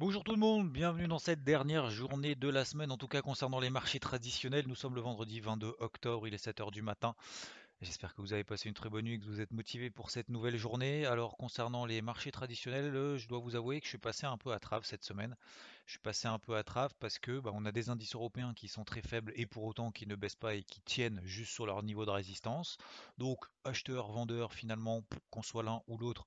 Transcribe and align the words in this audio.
Bonjour 0.00 0.24
tout 0.24 0.32
le 0.32 0.38
monde, 0.38 0.72
bienvenue 0.72 1.08
dans 1.08 1.18
cette 1.18 1.44
dernière 1.44 1.90
journée 1.90 2.34
de 2.34 2.48
la 2.48 2.64
semaine, 2.64 2.90
en 2.90 2.96
tout 2.96 3.06
cas 3.06 3.20
concernant 3.20 3.60
les 3.60 3.68
marchés 3.68 4.00
traditionnels. 4.00 4.64
Nous 4.66 4.74
sommes 4.74 4.94
le 4.94 5.02
vendredi 5.02 5.40
22 5.40 5.74
octobre, 5.78 6.26
il 6.26 6.32
est 6.32 6.42
7h 6.42 6.70
du 6.70 6.80
matin. 6.80 7.14
J'espère 7.82 8.14
que 8.14 8.22
vous 8.22 8.32
avez 8.32 8.42
passé 8.42 8.70
une 8.70 8.74
très 8.74 8.88
bonne 8.88 9.04
nuit 9.04 9.20
que 9.20 9.26
vous 9.26 9.42
êtes 9.42 9.50
motivé 9.50 9.90
pour 9.90 10.08
cette 10.08 10.30
nouvelle 10.30 10.56
journée. 10.56 11.04
Alors 11.04 11.36
concernant 11.36 11.84
les 11.84 12.00
marchés 12.00 12.30
traditionnels, 12.30 12.96
euh, 12.96 13.18
je 13.18 13.28
dois 13.28 13.40
vous 13.40 13.56
avouer 13.56 13.78
que 13.78 13.84
je 13.84 13.90
suis 13.90 13.98
passé 13.98 14.24
un 14.24 14.38
peu 14.38 14.54
à 14.54 14.58
trave 14.58 14.86
cette 14.86 15.04
semaine. 15.04 15.36
Je 15.84 15.92
suis 15.92 16.00
passé 16.00 16.28
un 16.28 16.38
peu 16.38 16.56
à 16.56 16.62
trave 16.62 16.94
parce 16.98 17.18
que 17.18 17.38
bah, 17.38 17.50
on 17.52 17.66
a 17.66 17.70
des 17.70 17.90
indices 17.90 18.14
européens 18.14 18.54
qui 18.54 18.68
sont 18.68 18.84
très 18.84 19.02
faibles 19.02 19.34
et 19.36 19.44
pour 19.44 19.64
autant 19.64 19.90
qui 19.90 20.06
ne 20.06 20.14
baissent 20.14 20.34
pas 20.34 20.54
et 20.54 20.62
qui 20.62 20.80
tiennent 20.80 21.20
juste 21.24 21.52
sur 21.52 21.66
leur 21.66 21.82
niveau 21.82 22.06
de 22.06 22.10
résistance. 22.10 22.78
Donc 23.18 23.44
acheteurs, 23.64 24.10
vendeurs, 24.10 24.54
finalement, 24.54 25.02
qu'on 25.28 25.42
soit 25.42 25.62
l'un 25.62 25.82
ou 25.88 25.98
l'autre, 25.98 26.24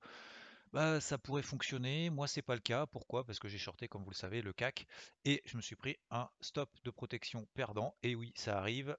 bah, 0.74 1.00
ça 1.00 1.18
pourrait 1.18 1.42
fonctionner. 1.42 2.10
Moi, 2.10 2.26
c'est 2.26 2.42
pas 2.42 2.56
le 2.56 2.60
cas. 2.60 2.84
Pourquoi? 2.86 3.24
Parce 3.24 3.38
que 3.38 3.46
j'ai 3.46 3.58
shorté, 3.58 3.86
comme 3.86 4.02
vous 4.02 4.10
le 4.10 4.16
savez, 4.16 4.42
le 4.42 4.52
CAC 4.52 4.86
et 5.24 5.40
je 5.44 5.56
me 5.56 5.62
suis 5.62 5.76
pris 5.76 5.96
un 6.10 6.28
stop 6.40 6.68
de 6.82 6.90
protection 6.90 7.46
perdant. 7.54 7.94
Et 8.02 8.16
oui, 8.16 8.32
ça 8.34 8.58
arrive, 8.58 8.96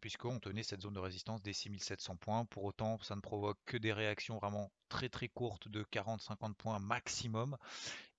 puisqu'on 0.00 0.40
tenait 0.40 0.64
cette 0.64 0.82
zone 0.82 0.94
de 0.94 0.98
résistance 0.98 1.40
des 1.42 1.52
6700 1.52 2.16
points. 2.16 2.44
Pour 2.46 2.64
autant, 2.64 2.98
ça 3.00 3.14
ne 3.14 3.20
provoque 3.20 3.58
que 3.64 3.76
des 3.76 3.92
réactions 3.92 4.38
vraiment 4.38 4.72
très 4.88 5.08
très 5.08 5.28
courtes 5.28 5.68
de 5.68 5.84
40-50 5.84 6.54
points 6.54 6.80
maximum. 6.80 7.56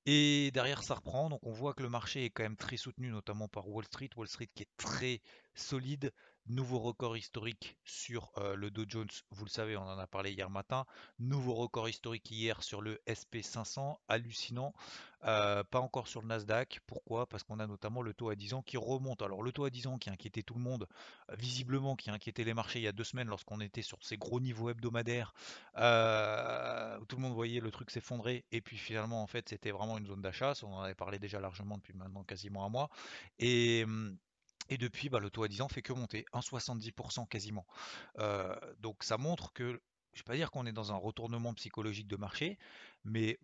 Et 0.06 0.52
derrière, 0.54 0.82
ça 0.82 0.96
reprend. 0.96 1.30
Donc, 1.30 1.42
on 1.44 1.52
voit 1.52 1.74
que 1.74 1.84
le 1.84 1.90
marché 1.90 2.24
est 2.24 2.30
quand 2.30 2.44
même 2.44 2.56
très 2.56 2.78
soutenu, 2.78 3.10
notamment 3.10 3.50
par 3.50 3.68
Wall 3.68 3.84
Street. 3.84 4.10
Wall 4.16 4.30
Street 4.30 4.50
qui 4.56 4.64
est 4.64 4.70
très 4.78 5.22
solide. 5.54 6.14
Nouveau 6.48 6.80
record 6.80 7.16
historique 7.16 7.78
sur 7.86 8.32
euh, 8.38 8.56
le 8.56 8.72
Dow 8.72 8.84
Jones, 8.88 9.08
vous 9.30 9.46
le 9.46 9.50
savez, 9.52 9.78
on 9.78 9.84
en 9.84 10.00
a 10.00 10.08
parlé 10.08 10.32
hier 10.32 10.50
matin. 10.50 10.86
Nouveau 11.20 11.54
record 11.54 11.88
historique 11.88 12.32
hier 12.32 12.64
sur 12.64 12.82
le 12.82 13.00
SP500, 13.06 13.98
hallucinant. 14.08 14.74
Euh, 15.26 15.64
pas 15.64 15.80
encore 15.80 16.08
sur 16.08 16.22
le 16.22 16.28
Nasdaq. 16.28 16.80
Pourquoi? 16.88 17.28
Parce 17.28 17.44
qu'on 17.44 17.60
a 17.60 17.68
notamment 17.68 18.02
le 18.02 18.16
taux 18.16 18.30
à 18.30 18.36
10 18.36 18.56
ans 18.56 18.62
qui 18.64 18.78
remonte. 18.78 19.22
Alors 19.22 19.44
le 19.44 19.52
taux 19.52 19.66
à 19.66 19.70
10 19.70 19.86
ans 19.88 19.98
qui 20.00 20.10
inquiétait 20.10 20.42
tout 20.42 20.56
le 20.56 20.62
monde, 20.62 20.88
euh, 21.30 21.36
visiblement 21.36 21.96
qui 21.96 22.10
inquiétait 22.10 22.44
les 22.44 22.56
marchés 22.56 22.80
il 22.80 22.84
y 22.84 22.88
a 22.88 22.94
deux 22.94 23.04
semaines 23.04 23.28
lorsqu'on 23.28 23.62
était 23.62 23.84
sur 23.84 24.00
ces 24.02 24.18
gros 24.18 24.40
niveaux 24.40 24.70
hebdomadaires, 24.70 25.34
tout 25.76 25.82
le 27.16 27.22
monde 27.22 27.34
voyait 27.34 27.60
le 27.60 27.70
truc 27.70 27.92
s'effondrer. 27.92 28.44
Et 28.52 28.62
puis 28.62 28.78
finalement, 28.78 29.22
en 29.22 29.28
fait, 29.28 29.50
c'était 29.50 29.72
vraiment 29.72 30.00
une 30.00 30.08
zone 30.08 30.22
d'achat. 30.22 30.54
On 30.64 30.74
en 30.74 30.82
avait 30.82 30.96
parlé 30.96 31.20
déjà 31.20 31.40
largement 31.40 31.78
depuis 31.78 31.94
maintenant 31.94 32.24
quasiment 32.24 32.66
un 32.66 32.70
mois. 32.70 32.90
Et 33.38 33.84
hum, 33.86 34.18
et 34.70 34.78
depuis, 34.78 35.10
le 35.10 35.30
taux 35.30 35.44
à 35.44 35.48
10 35.48 35.62
ans 35.62 35.68
fait 35.68 35.82
que 35.82 35.94
monter, 35.94 36.26
1,70% 36.34 37.28
quasiment. 37.28 37.66
Donc 38.80 39.04
ça 39.04 39.18
montre 39.18 39.52
que, 39.54 39.82
je 40.14 40.22
ne 40.22 40.24
vais 40.24 40.24
pas 40.24 40.36
dire 40.36 40.52
qu'on 40.52 40.66
est 40.66 40.72
dans 40.72 40.92
un 40.92 40.98
retournement 40.98 41.54
psychologique 41.54 42.08
de 42.08 42.16
marché, 42.16 42.58
mais 43.04 43.40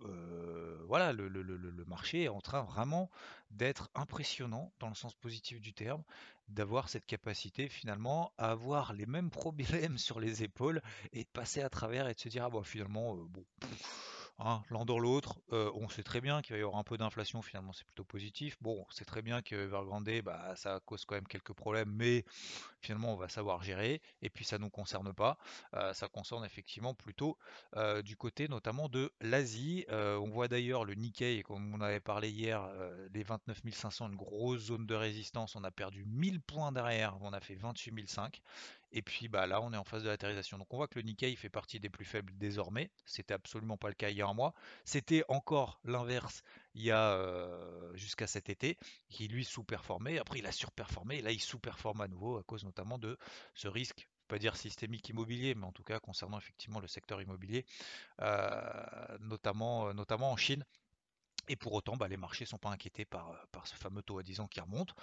voilà, 0.88 1.14
le, 1.14 1.86
marché 1.86 2.24
est 2.24 2.30
en 2.30 2.42
train 2.42 2.64
vraiment 2.64 3.10
d'être 3.52 3.90
impressionnant 3.96 4.72
dans 4.80 4.90
le 4.90 4.96
sens 4.96 5.14
positif 5.16 5.60
du 5.62 5.74
terme, 5.74 6.04
d'avoir 6.48 6.90
cette 6.90 7.06
capacité 7.06 7.70
finalement 7.70 8.32
à 8.38 8.52
avoir 8.52 8.94
les 8.94 9.06
mêmes 9.06 9.30
problèmes 9.32 9.98
sur 9.98 10.20
les 10.20 10.44
épaules 10.44 10.82
et 11.12 11.24
de 11.24 11.30
passer 11.30 11.62
à 11.62 11.70
travers 11.70 12.08
et 12.08 12.14
de 12.14 12.20
se 12.20 12.30
dire, 12.30 12.46
ah 12.46 12.50
bah 12.50 12.62
finalement, 12.64 13.16
euh, 13.16 13.26
bon 13.28 13.46
Hein, 14.38 14.62
l'un 14.70 14.84
dans 14.84 15.00
l'autre, 15.00 15.40
on 15.52 15.88
sait 15.88 16.04
très 16.04 16.20
bien 16.20 16.42
qu'il 16.42 16.56
va 16.56 16.60
y 16.60 16.62
avoir 16.62 16.78
un 16.78 16.84
peu 16.84 16.98
d'inflation, 16.98 17.42
finalement 17.42 17.72
c'est 17.72 17.86
plutôt 17.86 18.04
positif. 18.04 18.58
Bon, 18.60 18.86
c'est 18.90 19.06
très 19.06 19.22
bien 19.22 19.42
que 19.42 19.56
Evergrande, 19.56 20.10
bah, 20.26 20.54
ça 20.58 20.82
cause 20.86 21.06
quand 21.06 21.16
même 21.16 21.28
quelques 21.28 21.54
problèmes, 21.54 21.90
mais 21.90 22.26
finalement 22.82 23.14
on 23.14 23.16
va 23.16 23.30
savoir 23.30 23.64
gérer. 23.64 24.02
Et 24.22 24.30
puis 24.30 24.44
ça 24.44 24.58
ne 24.58 24.64
nous 24.64 24.70
concerne 24.70 25.14
pas, 25.14 25.38
ça 25.94 26.10
concerne 26.10 26.44
effectivement 26.44 26.94
plutôt 26.94 27.38
du 28.04 28.18
côté 28.18 28.50
notamment 28.50 28.90
de 28.90 29.10
l'Asie. 29.22 29.86
on 29.90 30.30
voit 30.30 30.50
d'ailleurs 30.50 30.84
le 30.84 30.96
Nikkei, 30.96 31.42
comme 31.44 31.74
on 31.74 31.80
avait 31.80 32.02
parlé 32.02 32.30
hier, 32.30 32.70
les 33.14 33.24
29 33.24 33.62
500, 33.72 34.10
une 34.10 34.18
grosse 34.18 34.64
zone 34.64 34.86
de 34.86 34.96
résistance, 34.96 35.56
on 35.56 35.64
a 35.64 35.72
perdu 35.72 36.04
1000 36.06 36.42
points 36.42 36.74
derrière, 36.74 37.18
on 37.22 37.32
a 37.32 37.40
fait 37.40 37.56
28 37.56 38.10
500. 38.10 38.32
Et 38.92 39.02
puis 39.02 39.28
bah, 39.28 39.48
là, 39.48 39.62
on 39.62 39.74
est 39.74 39.78
en 39.78 39.84
phase 39.84 40.04
de 40.04 40.10
latérisation. 40.10 40.58
Donc 40.58 40.74
on 40.74 40.78
voit 40.78 40.88
que 40.88 41.00
le 41.00 41.06
Nikkei 41.06 41.36
fait 41.36 41.50
partie 41.50 41.80
des 41.80 41.90
plus 41.90 42.06
faibles 42.06 42.34
désormais. 42.38 42.90
C'était 43.06 43.34
absolument 43.34 43.78
pas 43.78 43.90
le 43.90 43.96
cas 43.96 44.10
il 44.10 44.18
y 44.18 44.22
a 44.22 44.28
un 44.28 44.34
mois. 44.34 44.54
C'était 44.86 45.24
encore 45.28 45.80
l'inverse 45.84 46.44
il 46.74 46.84
y 46.84 46.92
a 46.92 47.14
euh, 47.14 47.96
jusqu'à 47.96 48.28
cet 48.28 48.50
été, 48.50 48.78
qui 49.10 49.28
lui 49.28 49.46
sous-performait. 49.46 50.20
Après, 50.20 50.40
il 50.40 50.46
a 50.46 50.52
surperformé. 50.52 51.18
Et 51.18 51.22
là, 51.22 51.32
il 51.32 51.42
sous-performe 51.42 52.02
à 52.02 52.08
nouveau 52.08 52.38
à 52.38 52.44
cause 52.44 52.64
notamment 52.64 52.98
de 52.98 53.18
ce 53.54 53.68
risque 53.68 54.08
pas 54.28 54.40
dire 54.40 54.56
systémique 54.56 55.08
immobilier, 55.10 55.56
mais 55.56 55.66
en 55.66 55.72
tout 55.72 55.84
cas 55.84 56.00
concernant 56.00 56.38
effectivement 56.38 56.80
le 56.80 56.88
secteur 56.88 57.22
immobilier, 57.22 57.66
euh, 58.22 59.18
notamment, 59.20 59.88
euh, 59.88 59.94
notamment 59.94 60.32
en 60.32 60.38
Chine. 60.38 60.66
Et 61.48 61.56
pour 61.56 61.74
autant, 61.74 61.96
bah, 61.96 62.08
les 62.08 62.18
marchés 62.18 62.46
ne 62.46 62.48
sont 62.48 62.58
pas 62.58 62.70
inquiétés 62.70 63.06
par, 63.06 63.32
par, 63.52 63.68
ce 63.68 63.76
fameux 63.76 64.02
taux 64.02 64.18
à 64.18 64.24
10 64.24 64.40
ans 64.40 64.48
qui 64.48 64.60
remonte. 64.60 64.96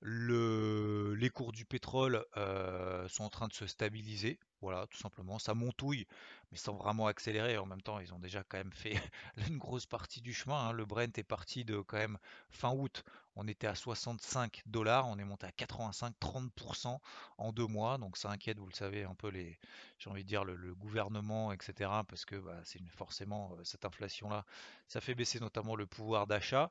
Le, 0.00 0.53
les 1.24 1.30
cours 1.30 1.52
du 1.52 1.64
pétrole 1.64 2.22
sont 3.08 3.24
en 3.24 3.30
train 3.30 3.48
de 3.48 3.54
se 3.54 3.66
stabiliser. 3.66 4.38
Voilà, 4.60 4.86
tout 4.86 4.98
simplement. 4.98 5.38
Ça 5.38 5.54
montouille, 5.54 6.06
mais 6.52 6.58
sans 6.58 6.74
vraiment 6.74 7.06
accélérer. 7.06 7.56
En 7.56 7.64
même 7.64 7.80
temps, 7.80 7.98
ils 7.98 8.12
ont 8.12 8.18
déjà 8.18 8.42
quand 8.44 8.58
même 8.58 8.72
fait 8.72 8.94
une 9.48 9.56
grosse 9.56 9.86
partie 9.86 10.20
du 10.20 10.34
chemin. 10.34 10.68
Hein. 10.68 10.72
Le 10.72 10.84
Brent 10.84 11.18
est 11.18 11.22
parti 11.22 11.64
de 11.64 11.80
quand 11.80 11.96
même 11.96 12.18
fin 12.50 12.72
août. 12.72 13.04
On 13.36 13.48
était 13.48 13.66
à 13.66 13.74
65 13.74 14.62
dollars, 14.66 15.08
on 15.08 15.18
est 15.18 15.24
monté 15.24 15.46
à 15.46 15.52
85, 15.52 16.14
30% 16.20 16.98
en 17.38 17.52
deux 17.52 17.66
mois. 17.66 17.98
Donc 17.98 18.16
ça 18.16 18.30
inquiète, 18.30 18.58
vous 18.58 18.66
le 18.66 18.74
savez, 18.74 19.04
un 19.04 19.14
peu 19.14 19.28
les, 19.28 19.58
j'ai 19.98 20.10
envie 20.10 20.22
de 20.22 20.28
dire 20.28 20.44
le, 20.44 20.74
gouvernement, 20.74 21.52
etc. 21.52 21.90
Parce 22.08 22.24
que 22.24 22.36
bah, 22.36 22.60
c'est 22.64 22.80
forcément 22.90 23.52
euh, 23.52 23.64
cette 23.64 23.84
inflation-là, 23.84 24.44
ça 24.88 25.00
fait 25.00 25.14
baisser 25.14 25.40
notamment 25.40 25.76
le 25.76 25.86
pouvoir 25.86 26.26
d'achat. 26.26 26.70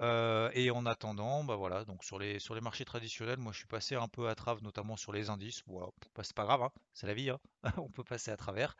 Euh, 0.00 0.50
et 0.54 0.70
en 0.70 0.86
attendant, 0.86 1.44
bah 1.44 1.56
voilà, 1.56 1.84
donc 1.84 2.04
sur 2.04 2.18
les 2.18 2.38
marchés 2.62 2.84
traditionnels, 2.84 3.38
moi 3.38 3.52
je 3.52 3.58
suis 3.58 3.66
passé 3.66 3.94
un 3.94 4.08
peu 4.08 4.28
à 4.28 4.34
travers, 4.34 4.62
notamment 4.62 4.96
sur 4.96 5.12
les 5.12 5.30
indices. 5.30 5.62
Bon, 5.66 5.92
c'est 6.22 6.34
pas 6.34 6.44
grave, 6.44 6.62
hein, 6.62 6.70
c'est 6.92 7.06
la 7.06 7.14
vie, 7.14 7.30
hein. 7.30 7.38
on 7.78 7.88
peut 7.88 8.04
passer 8.04 8.30
à 8.30 8.36
travers. 8.36 8.76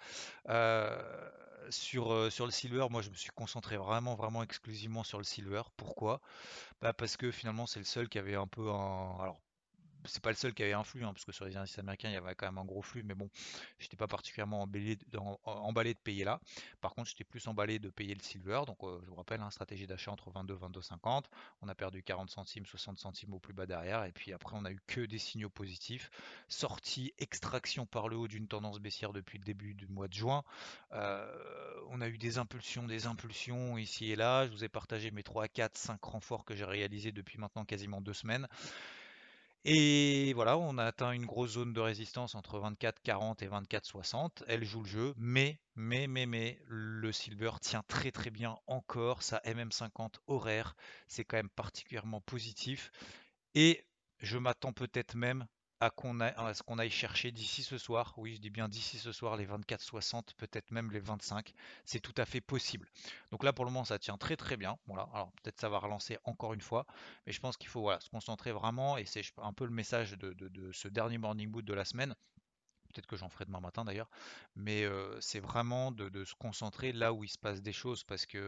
Euh, 0.48 1.30
sur, 1.70 2.30
sur 2.32 2.46
le 2.46 2.52
silver, 2.52 2.86
moi 2.90 3.02
je 3.02 3.10
me 3.10 3.14
suis 3.14 3.30
concentré 3.30 3.76
vraiment, 3.76 4.14
vraiment 4.14 4.42
exclusivement 4.42 5.04
sur 5.04 5.18
le 5.18 5.24
silver. 5.24 5.62
Pourquoi? 5.76 6.20
Bah 6.82 6.92
Parce 6.94 7.16
que 7.16 7.30
finalement 7.32 7.66
c'est 7.66 7.80
le 7.80 7.86
seul 7.86 8.08
qui 8.08 8.18
avait 8.18 8.36
un 8.36 8.46
peu 8.48 8.70
un... 8.70 9.18
Alors 9.20 9.40
c'est 10.04 10.22
pas 10.22 10.30
le 10.30 10.36
seul 10.36 10.54
qui 10.54 10.62
avait 10.62 10.72
un 10.72 10.84
flux, 10.84 11.04
hein, 11.04 11.12
parce 11.12 11.24
que 11.24 11.32
sur 11.32 11.44
les 11.44 11.56
indices 11.56 11.78
américains, 11.78 12.08
il 12.08 12.14
y 12.14 12.16
avait 12.16 12.34
quand 12.34 12.46
même 12.46 12.58
un 12.58 12.64
gros 12.64 12.82
flux, 12.82 13.02
mais 13.02 13.14
bon, 13.14 13.28
j'étais 13.78 13.96
pas 13.96 14.06
particulièrement 14.06 14.62
emballé, 14.62 15.94
de 15.94 15.98
payer 15.98 16.24
là. 16.24 16.40
Par 16.80 16.94
contre, 16.94 17.10
j'étais 17.10 17.24
plus 17.24 17.46
emballé 17.48 17.78
de 17.78 17.88
payer 17.90 18.14
le 18.14 18.22
silver. 18.22 18.62
Donc, 18.66 18.82
euh, 18.82 19.00
je 19.02 19.08
vous 19.08 19.14
rappelle, 19.16 19.40
hein, 19.40 19.50
stratégie 19.50 19.86
d'achat 19.86 20.12
entre 20.12 20.30
22 20.30 20.54
et 20.54 20.58
22,50. 20.58 21.24
On 21.62 21.68
a 21.68 21.74
perdu 21.74 22.02
40 22.02 22.30
centimes, 22.30 22.66
60 22.66 22.98
centimes 22.98 23.34
au 23.34 23.38
plus 23.38 23.54
bas 23.54 23.66
derrière. 23.66 24.04
Et 24.04 24.12
puis 24.12 24.32
après, 24.32 24.56
on 24.58 24.64
a 24.64 24.70
eu 24.70 24.80
que 24.86 25.00
des 25.00 25.18
signaux 25.18 25.50
positifs. 25.50 26.10
Sortie, 26.48 27.12
extraction 27.18 27.86
par 27.86 28.08
le 28.08 28.16
haut 28.16 28.28
d'une 28.28 28.48
tendance 28.48 28.80
baissière 28.80 29.12
depuis 29.12 29.38
le 29.38 29.44
début 29.44 29.74
du 29.74 29.86
mois 29.86 30.08
de 30.08 30.14
juin. 30.14 30.44
Euh, 30.92 31.26
on 31.88 32.00
a 32.00 32.08
eu 32.08 32.18
des 32.18 32.38
impulsions, 32.38 32.86
des 32.86 33.06
impulsions 33.06 33.78
ici 33.78 34.10
et 34.10 34.16
là. 34.16 34.46
Je 34.46 34.52
vous 34.52 34.64
ai 34.64 34.68
partagé 34.68 35.10
mes 35.10 35.22
3, 35.22 35.48
4, 35.48 35.76
5 35.76 36.02
renforts 36.02 36.44
que 36.44 36.54
j'ai 36.54 36.64
réalisés 36.64 37.12
depuis 37.12 37.38
maintenant 37.38 37.64
quasiment 37.64 38.00
deux 38.00 38.12
semaines. 38.12 38.48
Et 39.66 40.34
voilà, 40.34 40.58
on 40.58 40.76
a 40.76 40.84
atteint 40.84 41.12
une 41.12 41.24
grosse 41.24 41.52
zone 41.52 41.72
de 41.72 41.80
résistance 41.80 42.34
entre 42.34 42.58
24,40 42.58 43.42
et 43.42 43.48
24,60. 43.48 44.42
Elle 44.46 44.62
joue 44.62 44.82
le 44.82 44.88
jeu, 44.88 45.14
mais, 45.16 45.58
mais, 45.74 46.06
mais, 46.06 46.26
mais, 46.26 46.60
le 46.66 47.10
silver 47.12 47.52
tient 47.62 47.82
très 47.88 48.12
très 48.12 48.30
bien 48.30 48.58
encore. 48.66 49.22
Sa 49.22 49.38
MM50 49.38 50.16
horaire, 50.26 50.76
c'est 51.08 51.24
quand 51.24 51.38
même 51.38 51.48
particulièrement 51.48 52.20
positif. 52.20 52.90
Et 53.54 53.86
je 54.18 54.36
m'attends 54.36 54.74
peut-être 54.74 55.14
même 55.14 55.46
à, 55.80 55.90
ce 56.54 56.62
qu'on 56.62 56.78
aille 56.78 56.90
chercher 56.90 57.30
d'ici 57.32 57.62
ce 57.62 57.78
soir, 57.78 58.14
oui 58.16 58.34
je 58.34 58.40
dis 58.40 58.50
bien 58.50 58.68
d'ici 58.68 58.98
ce 58.98 59.12
soir 59.12 59.36
les 59.36 59.46
24-60, 59.46 60.34
peut-être 60.36 60.70
même 60.70 60.90
les 60.90 61.00
25, 61.00 61.52
c'est 61.84 62.00
tout 62.00 62.14
à 62.16 62.24
fait 62.24 62.40
possible. 62.40 62.88
Donc 63.30 63.44
là 63.44 63.52
pour 63.52 63.64
le 63.64 63.70
moment 63.70 63.84
ça 63.84 63.98
tient 63.98 64.16
très 64.16 64.36
très 64.36 64.56
bien, 64.56 64.78
voilà, 64.86 65.08
alors 65.12 65.32
peut-être 65.42 65.60
ça 65.60 65.68
va 65.68 65.78
relancer 65.78 66.18
encore 66.24 66.54
une 66.54 66.60
fois, 66.60 66.86
mais 67.26 67.32
je 67.32 67.40
pense 67.40 67.56
qu'il 67.56 67.68
faut 67.68 67.90
se 67.98 68.08
concentrer 68.08 68.52
vraiment, 68.52 68.96
et 68.96 69.04
c'est 69.04 69.22
un 69.38 69.52
peu 69.52 69.64
le 69.64 69.70
message 69.70 70.12
de, 70.12 70.72
ce 70.72 70.88
dernier 70.88 71.18
morning 71.18 71.50
boot 71.50 71.64
de 71.64 71.74
la 71.74 71.84
semaine, 71.84 72.14
peut-être 72.94 73.06
que 73.06 73.16
j'en 73.16 73.28
ferai 73.28 73.44
demain 73.44 73.60
matin 73.60 73.84
d'ailleurs, 73.84 74.08
mais 74.56 74.86
c'est 75.20 75.40
vraiment 75.40 75.90
de, 75.90 76.24
se 76.24 76.34
concentrer 76.34 76.92
là 76.92 77.12
où 77.12 77.24
il 77.24 77.28
se 77.28 77.38
passe 77.38 77.60
des 77.62 77.72
choses, 77.72 78.04
parce 78.04 78.26
que, 78.26 78.38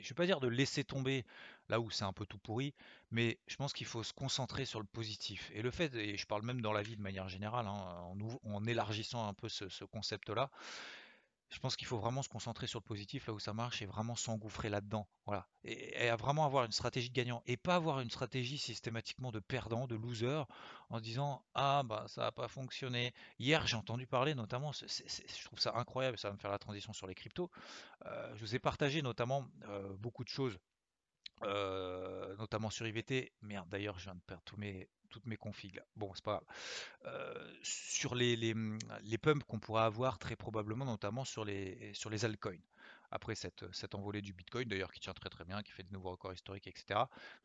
je 0.00 0.08
vais 0.08 0.14
pas 0.14 0.26
dire 0.26 0.40
de 0.40 0.48
laisser 0.48 0.84
tomber 0.84 1.24
là 1.68 1.80
où 1.80 1.90
c'est 1.90 2.04
un 2.04 2.12
peu 2.12 2.26
tout 2.26 2.38
pourri, 2.38 2.74
mais 3.10 3.38
je 3.46 3.56
pense 3.56 3.72
qu'il 3.72 3.86
faut 3.86 4.02
se 4.02 4.12
concentrer 4.12 4.64
sur 4.64 4.80
le 4.80 4.86
positif. 4.86 5.50
Et 5.54 5.62
le 5.62 5.70
fait, 5.70 5.94
et 5.94 6.16
je 6.16 6.26
parle 6.26 6.42
même 6.42 6.60
dans 6.60 6.72
la 6.72 6.82
vie 6.82 6.96
de 6.96 7.02
manière 7.02 7.28
générale, 7.28 7.66
hein, 7.66 8.14
en, 8.44 8.64
élargissant 8.64 9.26
un 9.26 9.34
peu 9.34 9.48
ce 9.48 9.84
concept-là, 9.84 10.50
je 11.52 11.58
pense 11.58 11.76
qu'il 11.76 11.86
faut 11.86 11.98
vraiment 11.98 12.22
se 12.22 12.30
concentrer 12.30 12.66
sur 12.66 12.80
le 12.80 12.84
positif 12.84 13.26
là 13.26 13.34
où 13.34 13.38
ça 13.38 13.52
marche 13.52 13.82
et 13.82 13.86
vraiment 13.86 14.16
s'engouffrer 14.16 14.70
là-dedans. 14.70 15.06
Et, 15.64 16.10
vraiment 16.18 16.46
avoir 16.46 16.64
une 16.64 16.72
stratégie 16.72 17.10
de 17.10 17.14
gagnant 17.14 17.42
et 17.46 17.56
pas 17.56 17.76
avoir 17.76 18.00
une 18.00 18.10
stratégie 18.10 18.58
systématiquement 18.58 19.30
de 19.30 19.38
perdant, 19.38 19.86
de 19.86 19.94
loser, 19.94 20.42
en 20.88 21.00
disant 21.00 21.44
Ah 21.54 21.82
bah 21.84 22.06
ça 22.08 22.22
n'a 22.22 22.32
pas 22.32 22.48
fonctionné. 22.48 23.12
Hier 23.38 23.66
j'ai 23.66 23.76
entendu 23.76 24.06
parler 24.06 24.34
notamment, 24.34 24.72
je 24.72 25.44
trouve 25.44 25.58
ça 25.58 25.72
incroyable, 25.76 26.18
ça 26.18 26.28
va 26.28 26.34
me 26.34 26.40
faire 26.40 26.50
la 26.50 26.58
transition 26.58 26.92
sur 26.92 27.06
les 27.06 27.14
cryptos. 27.14 27.50
Euh, 28.06 28.34
je 28.34 28.40
vous 28.40 28.54
ai 28.54 28.58
partagé 28.58 29.02
notamment 29.02 29.46
euh, 29.68 29.94
beaucoup 29.98 30.24
de 30.24 30.30
choses. 30.30 30.58
Euh, 31.44 32.36
notamment 32.36 32.70
sur 32.70 32.86
IVT, 32.86 33.32
merde 33.42 33.68
d'ailleurs 33.68 33.98
je 33.98 34.04
viens 34.04 34.14
de 34.14 34.20
perdre 34.20 34.42
tous 34.44 34.56
mes, 34.56 34.88
toutes 35.10 35.26
mes 35.26 35.36
configs 35.36 35.82
Bon, 35.96 36.12
c'est 36.14 36.24
pas 36.24 36.32
grave. 36.32 36.44
Euh, 37.06 37.54
sur 37.62 38.14
les, 38.14 38.36
les, 38.36 38.54
mmh, 38.54 38.78
les 39.02 39.18
pumps 39.18 39.44
qu'on 39.44 39.58
pourra 39.58 39.86
avoir 39.86 40.18
très 40.18 40.36
probablement, 40.36 40.84
notamment 40.84 41.24
sur 41.24 41.44
les, 41.44 41.92
sur 41.94 42.10
les 42.10 42.24
altcoins. 42.24 42.60
Après 43.10 43.34
cette, 43.34 43.70
cette 43.74 43.94
envolée 43.94 44.22
du 44.22 44.32
Bitcoin, 44.32 44.66
d'ailleurs, 44.68 44.90
qui 44.90 45.00
tient 45.00 45.12
très 45.12 45.28
très 45.28 45.44
bien, 45.44 45.62
qui 45.62 45.70
fait 45.70 45.82
de 45.82 45.92
nouveaux 45.92 46.12
records 46.12 46.32
historiques, 46.32 46.66
etc. 46.66 47.00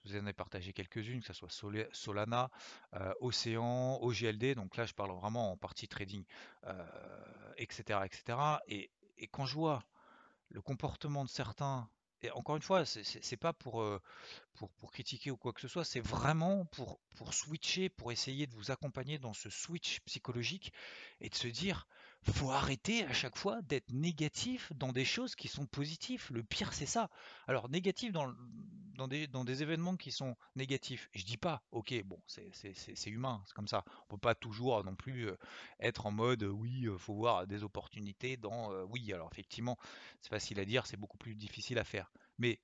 Je 0.06 0.14
vous 0.14 0.24
en 0.24 0.26
ai 0.26 0.32
partagé 0.32 0.72
quelques-unes, 0.72 1.20
que 1.20 1.28
ce 1.28 1.34
soit 1.34 1.52
Solana, 1.92 2.50
euh, 2.94 3.14
Océan, 3.20 4.00
OGLD. 4.02 4.56
Donc 4.56 4.78
là, 4.78 4.86
je 4.86 4.94
parle 4.94 5.12
vraiment 5.12 5.52
en 5.52 5.58
partie 5.58 5.90
trading, 5.90 6.24
etc., 7.58 8.00
etc. 8.06 8.38
Et, 8.68 8.90
et 9.18 9.28
quand 9.28 9.46
je 9.46 9.56
vois 9.56 9.84
le 10.50 10.62
comportement 10.62 11.26
de 11.26 11.30
certains 11.30 11.90
et 12.24 12.32
encore 12.32 12.56
une 12.56 12.62
fois, 12.62 12.86
c'est 12.86 13.38
pas 13.38 13.54
pour, 13.54 13.86
pour, 14.56 14.92
critiquer 14.92 15.32
ou 15.32 15.38
quoi 15.38 15.54
que 15.54 15.62
ce 15.62 15.68
soit, 15.68 15.86
c'est 15.86 16.00
vraiment 16.00 16.66
pour 16.66 17.34
switcher, 17.34 17.90
pour 17.90 18.12
essayer 18.12 18.48
de 18.48 18.56
vous 18.56 18.72
accompagner 18.72 19.20
dans 19.20 19.34
ce 19.34 19.50
switch 19.50 20.00
psychologique 20.02 20.74
et 21.22 21.30
de 21.30 21.36
se 21.36 21.48
dire, 21.48 21.88
faut 22.32 22.52
arrêter 22.52 23.04
à 23.06 23.14
chaque 23.14 23.38
fois 23.38 23.62
d'être 23.64 23.92
négatif 23.92 24.72
dans 24.76 24.92
des 24.92 25.06
choses 25.06 25.36
qui 25.36 25.48
sont 25.48 25.66
positives. 25.66 26.28
Le 26.32 26.44
pire, 26.44 26.74
c'est 26.74 26.86
ça. 26.86 27.10
Alors, 27.48 27.70
négatif 27.70 28.12
dans, 28.12 28.34
dans, 28.96 29.08
des, 29.08 29.28
dans 29.28 29.46
des 29.46 29.62
événements 29.62 29.96
qui 29.96 30.12
sont 30.12 30.36
négatifs. 30.56 31.10
Je 31.14 31.24
dis 31.24 31.38
pas, 31.38 31.64
ok, 31.72 31.94
bon, 32.04 32.20
c'est 32.28 33.10
humain, 33.10 33.42
c'est 33.46 33.54
comme 33.54 33.68
ça. 33.68 33.84
On 34.10 34.16
peut 34.16 34.20
pas 34.20 34.36
toujours 34.36 34.84
non 34.84 34.96
plus 34.96 35.30
être 35.80 36.06
en 36.06 36.12
mode, 36.12 36.44
oui, 36.44 36.88
faut 36.98 37.14
voir 37.14 37.48
des 37.48 37.64
opportunités 37.64 38.38
dans, 38.38 38.72
oui, 38.86 39.14
alors 39.14 39.30
effectivement, 39.32 39.78
c'est 40.22 40.30
facile 40.30 40.60
à 40.60 40.66
dire, 40.66 40.86
c'est 40.86 40.98
beaucoup 40.98 41.18
plus 41.18 41.36
difficile 41.36 41.78
à 41.80 41.84
faire. 41.84 42.12
Mais 42.38 42.60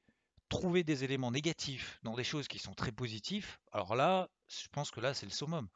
trouver 0.50 0.83
des 0.83 1.04
éléments 1.04 1.31
négatifs 1.31 2.00
dans 2.04 2.15
des 2.15 2.24
choses 2.24 2.48
qui 2.48 2.60
sont 2.60 2.74
très 2.74 2.92
positifs, 2.92 3.60
alors 3.71 3.95
là, 3.95 4.30
je 4.48 4.68
pense 4.71 4.92
que 4.92 5.00
là, 5.00 5.13
c'est 5.13 5.25
le 5.25 5.31
summum. 5.31 5.68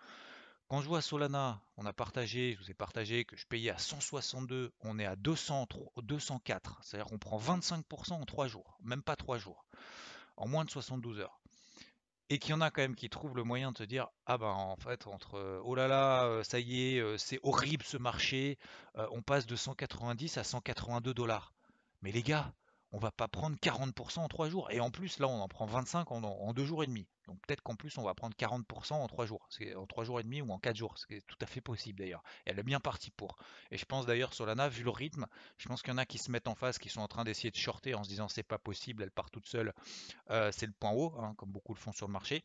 Quand 0.69 0.81
je 0.81 0.87
vois 0.89 1.01
Solana, 1.01 1.61
on 1.77 1.85
a 1.85 1.93
partagé, 1.93 2.53
je 2.53 2.59
vous 2.61 2.69
ai 2.69 2.73
partagé 2.73 3.23
que 3.23 3.37
je 3.37 3.45
payais 3.45 3.69
à 3.69 3.77
162, 3.77 4.73
on 4.81 4.99
est 4.99 5.05
à 5.05 5.15
200, 5.15 5.65
204. 6.01 6.79
C'est-à-dire 6.83 7.07
qu'on 7.07 7.17
prend 7.17 7.37
25% 7.37 8.13
en 8.13 8.25
3 8.25 8.47
jours, 8.47 8.77
même 8.83 9.01
pas 9.01 9.15
3 9.15 9.37
jours, 9.37 9.65
en 10.35 10.45
moins 10.45 10.65
de 10.65 10.69
72 10.69 11.21
heures. 11.21 11.39
Et 12.29 12.37
qu'il 12.37 12.51
y 12.51 12.53
en 12.53 12.59
a 12.59 12.69
quand 12.69 12.81
même 12.81 12.95
qui 12.95 13.09
trouvent 13.09 13.37
le 13.37 13.45
moyen 13.45 13.71
de 13.71 13.77
se 13.77 13.83
dire 13.83 14.09
Ah 14.25 14.37
ben 14.37 14.47
en 14.47 14.75
fait, 14.75 15.07
entre 15.07 15.61
oh 15.63 15.73
là 15.73 15.87
là, 15.87 16.25
euh, 16.25 16.43
ça 16.43 16.59
y 16.59 16.95
est, 16.95 16.99
euh, 16.99 17.17
c'est 17.17 17.39
horrible 17.43 17.85
ce 17.85 17.95
marché, 17.95 18.57
euh, 18.97 19.07
on 19.11 19.21
passe 19.21 19.45
de 19.45 19.55
190 19.55 20.37
à 20.37 20.43
182 20.43 21.13
dollars. 21.13 21.53
Mais 22.01 22.11
les 22.11 22.23
gars, 22.23 22.51
on 22.91 22.99
va 22.99 23.11
pas 23.11 23.27
prendre 23.27 23.57
40% 23.57 24.19
en 24.19 24.27
3 24.27 24.49
jours. 24.49 24.71
Et 24.71 24.79
en 24.79 24.91
plus, 24.91 25.19
là, 25.19 25.27
on 25.27 25.41
en 25.41 25.47
prend 25.47 25.65
25 25.65 26.11
en, 26.11 26.23
en 26.23 26.53
2 26.53 26.65
jours 26.65 26.83
et 26.83 26.87
demi. 26.87 27.07
Donc 27.27 27.37
peut-être 27.45 27.61
qu'en 27.61 27.75
plus, 27.75 27.97
on 27.97 28.03
va 28.03 28.13
prendre 28.13 28.35
40% 28.35 28.93
en 28.93 29.07
3 29.07 29.25
jours. 29.25 29.49
En 29.75 29.85
3 29.85 30.03
jours 30.05 30.19
et 30.19 30.23
demi 30.23 30.41
ou 30.41 30.49
en 30.51 30.59
4 30.59 30.75
jours. 30.75 30.95
C'est 30.97 31.21
tout 31.27 31.37
à 31.41 31.45
fait 31.45 31.61
possible 31.61 31.99
d'ailleurs. 31.99 32.23
Elle 32.45 32.59
est 32.59 32.63
bien 32.63 32.79
partie 32.79 33.11
pour. 33.11 33.37
Et 33.71 33.77
je 33.77 33.85
pense 33.85 34.05
d'ailleurs, 34.05 34.33
Solana, 34.33 34.69
vu 34.69 34.83
le 34.83 34.89
rythme, 34.89 35.27
je 35.57 35.67
pense 35.67 35.81
qu'il 35.81 35.91
y 35.91 35.95
en 35.95 35.97
a 35.97 36.05
qui 36.05 36.17
se 36.17 36.31
mettent 36.31 36.47
en 36.47 36.55
face, 36.55 36.79
qui 36.79 36.89
sont 36.89 37.01
en 37.01 37.07
train 37.07 37.25
d'essayer 37.25 37.51
de 37.51 37.57
shorter 37.57 37.93
en 37.93 38.03
se 38.03 38.09
disant 38.09 38.29
c'est 38.29 38.43
pas 38.43 38.57
possible, 38.59 39.03
elle 39.03 39.11
part 39.11 39.29
toute 39.31 39.47
seule. 39.47 39.73
Euh, 40.29 40.51
c'est 40.53 40.65
le 40.65 40.73
point 40.73 40.91
haut, 40.91 41.13
hein, 41.19 41.33
comme 41.37 41.51
beaucoup 41.51 41.73
le 41.73 41.79
font 41.79 41.91
sur 41.91 42.07
le 42.07 42.13
marché. 42.13 42.43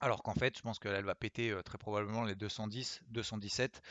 Alors 0.00 0.22
qu'en 0.22 0.34
fait, 0.34 0.56
je 0.56 0.62
pense 0.62 0.78
qu'elle 0.78 1.04
va 1.04 1.14
péter 1.14 1.54
très 1.64 1.78
probablement 1.78 2.24
les 2.24 2.34
210, 2.36 3.02
217, 3.08 3.82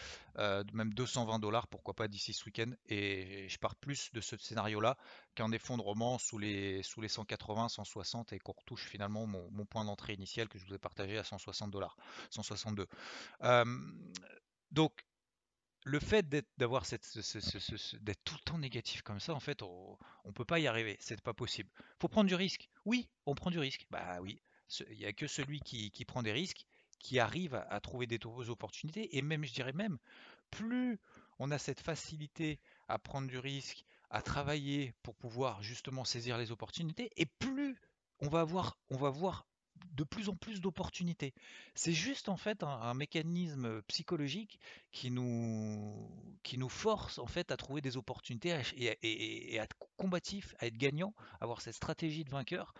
même 0.73 0.93
220 0.93 1.39
dollars, 1.39 1.67
pourquoi 1.67 1.93
pas 1.93 2.07
d'ici 2.07 2.33
ce 2.33 2.45
week-end. 2.45 2.71
Et 2.87 3.47
je 3.49 3.57
pars 3.57 3.75
plus 3.75 4.09
de 4.13 4.21
ce 4.21 4.37
scénario-là 4.37 4.97
qu'un 5.35 5.51
effondrement 5.51 6.17
sous 6.17 6.37
les, 6.37 6.81
sous 6.83 7.01
les 7.01 7.09
180, 7.09 7.69
160 7.69 8.33
et 8.33 8.39
qu'on 8.39 8.53
retouche 8.53 8.85
finalement 8.85 9.27
mon, 9.27 9.65
point 9.65 9.83
d'entrée 9.83 10.13
initial 10.13 10.47
que 10.47 10.57
je 10.57 10.65
vous 10.65 10.73
ai 10.73 10.79
partagé 10.79 11.17
à 11.17 11.23
160 11.23 11.71
dollars, 11.71 11.97
162. 12.29 12.87
donc, 14.71 14.93
le 15.87 15.99
fait 15.99 16.27
d'avoir 16.57 16.83
d'être 16.83 18.23
tout 18.25 18.35
le 18.35 18.43
temps 18.43 18.57
négatif 18.57 19.01
comme 19.01 19.19
ça, 19.19 19.33
en 19.33 19.39
fait, 19.39 19.61
on, 19.61 19.97
ne 20.25 20.31
peut 20.31 20.45
pas 20.45 20.59
y 20.59 20.67
arriver. 20.67 20.97
C'est 20.99 21.21
pas 21.21 21.33
possible. 21.33 21.69
Faut 22.01 22.09
prendre 22.09 22.27
du 22.27 22.35
risque. 22.35 22.69
Oui, 22.85 23.09
on 23.25 23.35
prend 23.35 23.51
du 23.51 23.59
risque. 23.59 23.87
Bah 23.89 24.19
oui, 24.21 24.41
il 24.89 24.97
n'y 24.97 25.05
a 25.05 25.13
que 25.13 25.27
celui 25.27 25.59
qui, 25.61 26.05
prend 26.05 26.23
des 26.23 26.31
risques 26.31 26.65
qui 26.99 27.19
arrive 27.19 27.55
à, 27.55 27.79
trouver 27.79 28.07
des 28.07 28.19
opportunités. 28.25 29.17
Et 29.17 29.21
même, 29.21 29.45
je 29.45 29.53
dirais 29.53 29.73
même, 29.73 29.97
plus 30.51 30.99
on 31.39 31.51
a 31.51 31.57
cette 31.57 31.79
facilité 31.79 32.59
à 32.87 32.99
prendre 32.99 33.27
du 33.27 33.37
risque, 33.37 33.85
à 34.09 34.21
travailler 34.21 34.93
pour 35.03 35.15
pouvoir 35.15 35.61
justement 35.61 36.05
saisir 36.05 36.37
les 36.37 36.51
opportunités, 36.51 37.11
et 37.17 37.25
plus 37.25 37.79
on 38.19 38.29
va 38.29 38.41
avoir, 38.41 38.77
on 38.89 38.97
va 38.97 39.09
voir 39.09 39.45
de 39.91 40.03
plus 40.03 40.29
en 40.29 40.35
plus 40.35 40.59
d'opportunités. 40.59 41.33
C'est 41.75 41.93
juste 41.93 42.29
en 42.29 42.37
fait 42.37 42.63
un, 42.63 42.93
mécanisme 42.95 43.81
psychologique 43.83 44.59
qui 44.91 45.11
nous, 45.11 46.09
qui 46.41 46.57
nous 46.57 46.69
force 46.69 47.19
en 47.19 47.27
fait 47.27 47.51
à 47.51 47.57
trouver 47.57 47.81
des 47.81 47.95
opportunités 47.95 48.59
et, 48.75 49.53
et 49.53 49.59
à 49.59 49.63
être 49.63 49.75
combatif, 49.95 50.55
à 50.57 50.65
être 50.65 50.77
gagnant, 50.77 51.13
à 51.39 51.43
avoir 51.43 51.61
cette 51.61 51.75
stratégie 51.75 52.23
de 52.23 52.31
vainqueur 52.31 52.73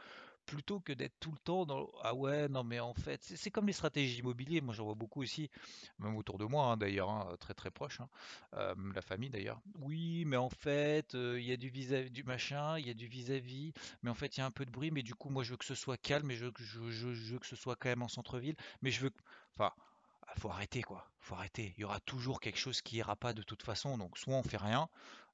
plutôt 0.48 0.80
que 0.80 0.94
d'être 0.94 1.20
tout 1.20 1.32
le 1.32 1.38
temps 1.38 1.66
dans 1.66 1.88
ah 2.02 2.16
ouais 2.16 2.48
non 2.48 2.64
mais 2.64 2.80
en 2.80 2.94
fait 2.94 3.22
c'est 3.22 3.52
comme 3.52 3.68
les 3.68 3.74
stratégies 3.74 4.20
immobilières. 4.20 4.64
Moi 4.64 4.74
j'en 4.74 4.86
vois 4.86 4.96
beaucoup 4.96 5.22
aussi 5.22 5.52
même 6.00 6.16
autour 6.16 6.40
de 6.40 6.46
moi 6.46 6.66
hein, 6.66 6.78
d'ailleurs 6.78 7.10
hein, 7.10 7.36
très 7.40 7.54
très 7.54 7.70
proche 7.70 8.00
hein, 8.00 8.10
la 8.96 9.02
famille 9.02 9.30
d'ailleurs. 9.30 9.62
Oui 9.80 10.24
mais 10.26 10.38
en 10.38 10.50
fait 10.50 11.14
euh, 11.14 11.40
il 11.40 11.46
y 11.46 11.52
a 11.52 11.58
du 11.58 11.70
vis-à-vis 11.70 12.10
du 12.10 12.24
machin 12.24 12.80
il 12.80 12.88
y 12.88 12.90
a 12.90 12.94
du 12.94 13.08
vis-à-vis 13.08 13.74
mais 14.02 14.10
en 14.10 14.16
fait 14.16 14.38
il 14.38 14.40
y 14.40 14.44
a 14.44 14.46
un 14.46 14.52
peu 14.52 14.66
de 14.66 14.72
bruit 14.72 14.90
mais 14.90 15.04
du 15.04 15.14
coup 15.14 15.30
moi 15.30 15.44
je 15.44 15.52
veux 15.52 15.58
que 15.58 15.66
ce 15.66 15.76
soit 15.76 15.98
calme 15.98 16.32
et 16.32 16.36
je, 16.36 16.48
je, 16.58 16.90
je, 16.90 17.34
veux 17.34 17.40
que 17.40 17.46
ce 17.46 17.58
soit 17.58 17.76
quand 17.76 17.90
même 17.90 18.02
en 18.02 18.08
centre-ville 18.08 18.56
mais 18.82 18.90
je 18.90 19.02
veux 19.02 19.12
enfin 19.56 19.74
faut 20.38 20.50
arrêter 20.50 20.82
quoi, 20.82 21.10
faut 21.20 21.36
arrêter. 21.36 21.74
Il 21.78 21.82
y 21.82 21.84
aura 21.84 22.00
toujours 22.00 22.40
quelque 22.40 22.60
chose 22.60 22.82
qui 22.82 22.98
ira 22.98 23.16
pas 23.16 23.34
de 23.34 23.44
toute 23.44 23.64
façon. 23.64 23.98
Donc 23.98 24.18
soit 24.18 24.36
on 24.36 24.44
fait 24.44 24.58
rien, 24.58 24.90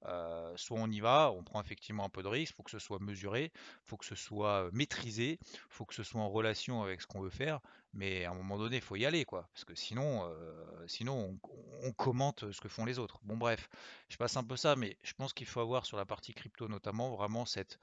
euh, 0.06 0.54
soit 0.58 0.78
on 0.78 0.90
y 0.90 1.00
va, 1.00 1.32
on 1.32 1.44
prend 1.44 1.62
effectivement 1.62 2.04
un 2.04 2.10
peu 2.10 2.24
de 2.24 2.28
risque, 2.28 2.56
faut 2.56 2.64
que 2.64 2.72
ce 2.72 2.80
soit 2.80 3.00
mesuré, 3.00 3.52
faut 3.86 3.98
que 3.98 4.06
ce 4.06 4.16
soit 4.16 4.70
maîtrisé, 4.74 5.40
faut 5.70 5.86
que 5.86 5.94
ce 5.94 6.04
soit 6.04 6.22
en 6.22 6.30
relation 6.30 6.84
avec 6.84 7.02
ce 7.02 7.08
qu'on 7.08 7.22
veut 7.22 7.30
faire, 7.30 7.62
mais 7.94 8.26
à 8.26 8.32
un 8.32 8.34
moment 8.34 8.58
donné, 8.58 8.82
faut 8.82 8.96
y 8.96 9.06
aller, 9.06 9.24
quoi, 9.24 9.48
parce 9.54 9.64
que 9.64 9.76
sinon, 9.76 10.26
euh, 10.26 10.88
sinon 10.88 11.40
on, 11.84 11.92
commente 11.94 12.52
ce 12.52 12.60
que 12.60 12.68
font 12.68 12.86
les 12.86 13.00
autres. 13.00 13.20
Bon 13.24 13.38
bref, 13.38 13.70
je 14.10 14.18
passe 14.18 14.36
un 14.36 14.44
peu 14.44 14.58
ça, 14.58 14.76
mais 14.76 14.98
je 15.04 15.14
pense 15.14 15.32
qu'il 15.32 15.48
faut 15.48 15.62
avoir 15.62 15.86
sur 15.86 15.98
la 15.98 16.06
partie 16.06 16.34
crypto 16.34 16.68
notamment 16.68 17.16
vraiment 17.16 17.46
cette 17.46 17.80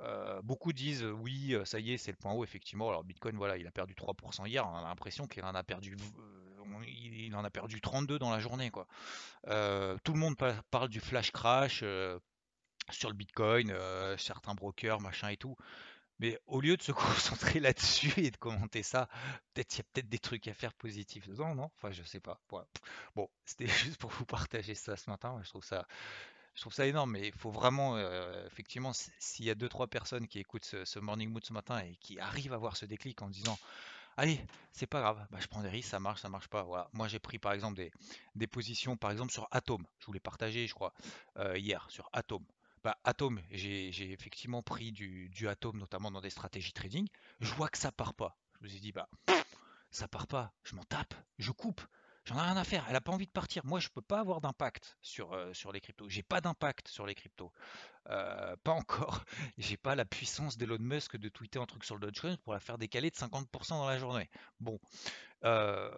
euh, 0.00 0.40
beaucoup 0.42 0.72
disent 0.72 1.04
oui, 1.04 1.56
ça 1.64 1.80
y 1.80 1.92
est, 1.92 1.98
c'est 1.98 2.10
le 2.10 2.16
point 2.16 2.32
haut, 2.32 2.44
effectivement. 2.44 2.88
Alors 2.88 3.04
Bitcoin, 3.04 3.36
voilà, 3.36 3.56
il 3.56 3.66
a 3.66 3.70
perdu 3.70 3.94
3% 3.94 4.46
hier. 4.46 4.66
On 4.66 4.76
a 4.76 4.82
l'impression 4.82 5.26
qu'il 5.26 5.44
en 5.44 5.54
a 5.54 5.62
perdu 5.62 5.96
il 6.86 7.34
en 7.34 7.44
a 7.44 7.50
perdu 7.50 7.80
32 7.80 8.18
dans 8.18 8.30
la 8.30 8.40
journée. 8.40 8.70
Quoi. 8.70 8.86
Euh, 9.48 9.96
tout 10.04 10.12
le 10.12 10.18
monde 10.18 10.36
parle 10.70 10.88
du 10.88 11.00
flash 11.00 11.30
crash 11.30 11.80
euh, 11.82 12.18
sur 12.90 13.08
le 13.08 13.14
Bitcoin, 13.14 13.70
euh, 13.70 14.16
certains 14.16 14.54
brokers, 14.54 15.00
machin 15.00 15.28
et 15.28 15.36
tout. 15.36 15.56
Mais 16.20 16.38
au 16.46 16.60
lieu 16.60 16.76
de 16.76 16.82
se 16.82 16.92
concentrer 16.92 17.60
là-dessus 17.60 18.12
et 18.16 18.30
de 18.30 18.36
commenter 18.36 18.82
ça, 18.82 19.08
peut-être 19.54 19.74
il 19.74 19.78
y 19.78 19.80
a 19.80 19.84
peut-être 19.92 20.08
des 20.08 20.18
trucs 20.18 20.48
à 20.48 20.54
faire 20.54 20.74
positifs 20.74 21.28
dedans, 21.28 21.54
non? 21.54 21.70
Enfin, 21.76 21.92
je 21.92 22.02
sais 22.02 22.20
pas. 22.20 22.40
Bon, 23.14 23.28
c'était 23.44 23.66
juste 23.66 23.98
pour 23.98 24.10
vous 24.10 24.26
partager 24.26 24.74
ça 24.74 24.96
ce 24.96 25.08
matin. 25.10 25.40
Je 25.44 25.48
trouve 25.48 25.64
ça, 25.64 25.86
je 26.58 26.62
trouve 26.62 26.74
ça 26.74 26.88
énorme, 26.88 27.12
mais 27.12 27.28
il 27.28 27.32
faut 27.32 27.52
vraiment, 27.52 27.96
effectivement, 28.46 28.90
s'il 28.92 29.44
y 29.44 29.50
a 29.50 29.54
deux 29.54 29.68
trois 29.68 29.86
personnes 29.86 30.26
qui 30.26 30.40
écoutent 30.40 30.64
ce, 30.64 30.98
Morning 30.98 31.30
Mood 31.30 31.44
ce 31.44 31.52
matin 31.52 31.78
et 31.78 31.94
qui 32.00 32.18
arrivent 32.18 32.52
à 32.52 32.56
avoir 32.56 32.76
ce 32.76 32.84
déclic 32.84 33.22
en 33.22 33.28
disant 33.28 33.56
Allez, 34.16 34.44
c'est 34.72 34.88
pas 34.88 35.00
grave, 35.00 35.24
bah, 35.30 35.38
je 35.40 35.46
prends 35.46 35.62
des 35.62 35.68
risques, 35.68 35.90
ça 35.90 36.00
marche, 36.00 36.20
ça 36.20 36.28
marche 36.28 36.48
pas. 36.48 36.64
Voilà. 36.64 36.90
Moi 36.94 37.06
j'ai 37.06 37.20
pris 37.20 37.38
par 37.38 37.52
exemple 37.52 37.80
des, 38.34 38.46
positions 38.48 38.96
par 38.96 39.12
exemple 39.12 39.30
sur 39.30 39.46
Atom. 39.52 39.86
Je 40.00 40.06
voulais 40.06 40.18
partager, 40.18 40.66
je 40.66 40.74
crois, 40.74 40.92
euh, 41.36 41.56
hier 41.56 41.86
sur 41.90 42.10
Atom. 42.12 42.44
Bah, 42.82 42.98
Atom, 43.04 43.40
j'ai 43.52 44.10
effectivement 44.10 44.60
pris 44.60 44.90
du, 44.90 45.28
du 45.28 45.46
Atom, 45.46 45.78
notamment 45.78 46.10
dans 46.10 46.20
des 46.20 46.30
stratégies 46.30 46.72
trading. 46.72 47.06
Je 47.38 47.54
vois 47.54 47.68
que 47.68 47.78
ça 47.78 47.92
part 47.92 48.14
pas. 48.14 48.36
Je 48.58 48.64
me 48.64 48.68
suis 48.68 48.80
dit, 48.80 48.90
bah, 48.90 49.08
ça 49.92 50.08
part 50.08 50.26
pas, 50.26 50.52
je 50.64 50.74
m'en 50.74 50.82
tape, 50.82 51.14
je 51.38 51.52
coupe. 51.52 51.82
J'en 52.28 52.36
ai 52.36 52.42
rien 52.42 52.58
à 52.58 52.64
faire. 52.64 52.84
Elle 52.90 52.96
a 52.96 53.00
pas 53.00 53.12
envie 53.12 53.26
de 53.26 53.32
partir. 53.32 53.64
Moi, 53.64 53.80
je 53.80 53.88
peux 53.88 54.02
pas 54.02 54.20
avoir 54.20 54.42
d'impact 54.42 54.98
sur, 55.00 55.32
euh, 55.32 55.54
sur 55.54 55.72
les 55.72 55.80
cryptos. 55.80 56.10
J'ai 56.10 56.22
pas 56.22 56.42
d'impact 56.42 56.86
sur 56.88 57.06
les 57.06 57.14
cryptos. 57.14 57.50
Euh, 58.10 58.54
pas 58.64 58.72
encore. 58.72 59.24
J'ai 59.56 59.78
pas 59.78 59.94
la 59.94 60.04
puissance 60.04 60.58
d'Elon 60.58 60.76
Musk 60.78 61.16
de 61.16 61.30
tweeter 61.30 61.58
un 61.58 61.64
truc 61.64 61.84
sur 61.84 61.94
le 61.94 62.02
Dogecoin 62.02 62.36
pour 62.44 62.52
la 62.52 62.60
faire 62.60 62.76
décaler 62.76 63.10
de 63.10 63.16
50% 63.16 63.70
dans 63.70 63.88
la 63.88 63.98
journée. 63.98 64.28
Bon. 64.60 64.78
Euh, 65.44 65.90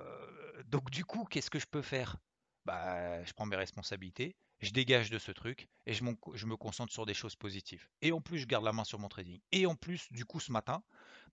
donc 0.66 0.90
du 0.90 1.04
coup, 1.04 1.24
qu'est-ce 1.24 1.50
que 1.50 1.58
je 1.58 1.66
peux 1.66 1.82
faire? 1.82 2.16
Bah, 2.64 3.24
je 3.24 3.32
prends 3.32 3.46
mes 3.46 3.56
responsabilités, 3.56 4.36
je 4.60 4.70
dégage 4.70 5.10
de 5.10 5.18
ce 5.18 5.32
truc 5.32 5.68
et 5.86 5.94
je, 5.94 6.04
je 6.34 6.46
me 6.46 6.56
concentre 6.56 6.92
sur 6.92 7.06
des 7.06 7.14
choses 7.14 7.34
positives. 7.34 7.88
Et 8.02 8.12
en 8.12 8.20
plus, 8.20 8.38
je 8.38 8.46
garde 8.46 8.64
la 8.64 8.72
main 8.72 8.84
sur 8.84 9.00
mon 9.00 9.08
trading. 9.08 9.40
Et 9.50 9.66
en 9.66 9.74
plus, 9.74 10.06
du 10.12 10.24
coup, 10.24 10.38
ce 10.38 10.52
matin, 10.52 10.84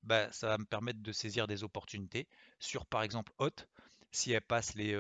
bah, 0.02 0.32
ça 0.32 0.48
va 0.48 0.58
me 0.58 0.66
permettre 0.66 1.04
de 1.04 1.12
saisir 1.12 1.46
des 1.46 1.64
opportunités 1.64 2.28
sur, 2.60 2.86
par 2.86 3.04
exemple, 3.04 3.32
Hot, 3.38 3.68
si 4.12 4.32
elle 4.32 4.42
passe 4.42 4.76
les, 4.76 4.98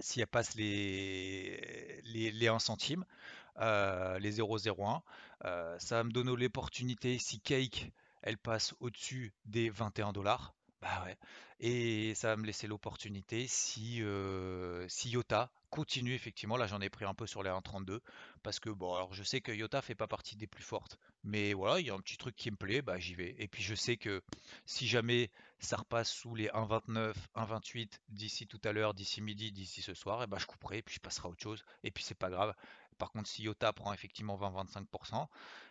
si 0.00 0.20
elle 0.20 0.26
passe 0.26 0.54
les, 0.54 2.00
les, 2.04 2.48
1 2.48 2.58
centime, 2.58 3.04
les 3.58 4.38
0,01, 4.38 5.00
ça 5.78 5.96
va 5.96 6.04
me 6.04 6.10
donner 6.10 6.34
l'opportunité, 6.36 7.18
si 7.18 7.40
Cake, 7.40 7.92
elle 8.22 8.38
passe 8.38 8.74
au-dessus 8.80 9.32
des 9.44 9.70
21 9.70 10.12
dollars, 10.12 10.54
bah 10.84 11.06
et 11.60 12.14
ça 12.14 12.28
va 12.28 12.36
me 12.36 12.44
laisser 12.44 12.66
l'opportunité 12.66 13.46
si, 13.46 14.02
si 14.88 15.10
Iota 15.10 15.50
continue 15.74 16.14
effectivement, 16.14 16.56
là 16.56 16.68
j'en 16.68 16.80
ai 16.80 16.88
pris 16.88 17.04
un 17.04 17.14
peu 17.14 17.26
sur 17.26 17.42
les 17.42 17.50
1.32 17.50 17.98
parce 18.44 18.60
que 18.60 18.70
bon 18.70 18.94
alors 18.94 19.12
je 19.12 19.24
sais 19.24 19.40
que 19.40 19.50
Iota 19.50 19.82
fait 19.82 19.96
pas 19.96 20.06
partie 20.06 20.36
des 20.36 20.46
plus 20.46 20.62
fortes 20.62 21.00
mais 21.24 21.52
voilà 21.52 21.80
il 21.80 21.86
y 21.86 21.90
a 21.90 21.94
un 21.94 21.98
petit 21.98 22.16
truc 22.16 22.36
qui 22.36 22.50
me 22.52 22.56
plaît 22.56 22.80
bah 22.80 23.00
j'y 23.00 23.16
vais 23.16 23.34
et 23.38 23.48
puis 23.48 23.62
je 23.62 23.74
sais 23.74 23.96
que 23.96 24.22
si 24.66 24.86
jamais 24.86 25.30
ça 25.58 25.76
repasse 25.76 26.12
sous 26.12 26.36
les 26.36 26.46
1.29 26.48 27.14
1.28 27.34 27.90
d'ici 28.10 28.46
tout 28.46 28.60
à 28.62 28.72
l'heure 28.72 28.94
d'ici 28.94 29.20
midi 29.20 29.50
d'ici 29.50 29.82
ce 29.82 29.94
soir 29.94 30.22
et 30.22 30.28
bah 30.28 30.36
je 30.38 30.46
couperai 30.46 30.78
et 30.78 30.82
puis 30.82 30.94
je 30.94 31.00
passerai 31.00 31.26
à 31.26 31.30
autre 31.32 31.42
chose 31.42 31.64
et 31.82 31.90
puis 31.90 32.04
c'est 32.04 32.14
pas 32.14 32.30
grave 32.30 32.54
par 32.98 33.10
contre, 33.10 33.28
si 33.28 33.42
Iota 33.42 33.72
prend 33.72 33.92
effectivement 33.92 34.36
20-25%, 34.36 35.28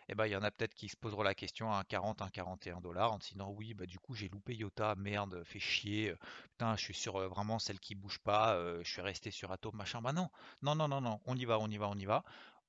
eh 0.08 0.14
ben, 0.14 0.26
il 0.26 0.32
y 0.32 0.36
en 0.36 0.42
a 0.42 0.50
peut-être 0.50 0.74
qui 0.74 0.88
se 0.88 0.96
poseront 0.96 1.22
la 1.22 1.34
question 1.34 1.72
à 1.72 1.84
40, 1.84 2.22
41 2.32 2.80
dollars 2.80 3.12
en 3.12 3.18
disant 3.18 3.50
oui, 3.50 3.74
bah, 3.74 3.86
du 3.86 3.98
coup 3.98 4.14
j'ai 4.14 4.28
loupé 4.28 4.54
Iota, 4.54 4.94
merde, 4.96 5.42
fait 5.44 5.60
chier, 5.60 6.14
putain, 6.52 6.76
je 6.76 6.82
suis 6.82 6.94
sur 6.94 7.18
vraiment 7.28 7.58
celle 7.58 7.80
qui 7.80 7.94
bouge 7.94 8.18
pas, 8.18 8.56
je 8.82 8.88
suis 8.88 9.02
resté 9.02 9.30
sur 9.30 9.50
Atom, 9.52 9.74
machin. 9.76 10.00
Bah 10.02 10.12
non, 10.12 10.30
non, 10.62 10.74
non, 10.74 10.88
non, 10.88 11.00
non, 11.00 11.20
on 11.26 11.36
y 11.36 11.44
va, 11.44 11.58
on 11.58 11.68
y 11.68 11.78
va, 11.78 11.88
on 11.88 11.96
y 11.96 12.04
va. 12.04 12.24